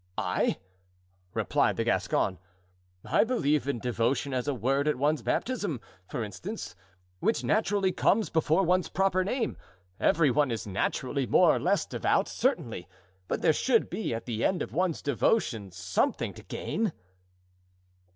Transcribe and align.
"I," 0.17 0.57
replied 1.35 1.77
the 1.77 1.83
Gascon, 1.83 2.39
"I 3.05 3.23
believe 3.23 3.67
in 3.67 3.77
devotion 3.77 4.33
as 4.33 4.47
a 4.47 4.53
word 4.55 4.87
at 4.87 4.95
one's 4.95 5.21
baptism, 5.21 5.79
for 6.07 6.23
instance, 6.23 6.75
which 7.19 7.43
naturally 7.43 7.91
comes 7.91 8.31
before 8.31 8.63
one's 8.63 8.89
proper 8.89 9.23
name; 9.23 9.57
every 9.99 10.31
one 10.31 10.49
is 10.49 10.65
naturally 10.65 11.27
more 11.27 11.55
or 11.55 11.59
less 11.59 11.85
devout, 11.85 12.27
certainly; 12.27 12.87
but 13.27 13.43
there 13.43 13.53
should 13.53 13.91
be 13.91 14.11
at 14.11 14.25
the 14.25 14.43
end 14.43 14.63
of 14.63 14.73
one's 14.73 15.03
devotion 15.03 15.69
something 15.71 16.33
to 16.33 16.41
gain." 16.41 16.93